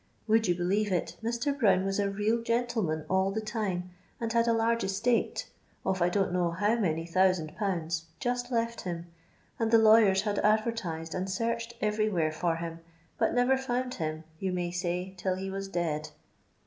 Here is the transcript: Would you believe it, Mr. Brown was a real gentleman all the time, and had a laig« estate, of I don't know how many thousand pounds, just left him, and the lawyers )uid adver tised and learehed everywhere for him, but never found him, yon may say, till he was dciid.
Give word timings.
Would 0.25 0.47
you 0.47 0.55
believe 0.55 0.91
it, 0.91 1.15
Mr. 1.21 1.55
Brown 1.55 1.85
was 1.85 1.99
a 1.99 2.09
real 2.09 2.41
gentleman 2.41 3.05
all 3.07 3.29
the 3.29 3.39
time, 3.39 3.91
and 4.19 4.33
had 4.33 4.47
a 4.47 4.51
laig« 4.51 4.83
estate, 4.83 5.47
of 5.85 6.01
I 6.01 6.09
don't 6.09 6.33
know 6.33 6.49
how 6.49 6.73
many 6.79 7.05
thousand 7.05 7.55
pounds, 7.55 8.05
just 8.19 8.51
left 8.51 8.81
him, 8.81 9.05
and 9.59 9.69
the 9.69 9.77
lawyers 9.77 10.23
)uid 10.23 10.39
adver 10.39 10.71
tised 10.71 11.13
and 11.13 11.27
learehed 11.27 11.73
everywhere 11.81 12.31
for 12.31 12.55
him, 12.55 12.79
but 13.19 13.35
never 13.35 13.55
found 13.55 13.93
him, 13.93 14.23
yon 14.39 14.55
may 14.55 14.71
say, 14.71 15.13
till 15.19 15.35
he 15.35 15.51
was 15.51 15.69
dciid. 15.69 16.09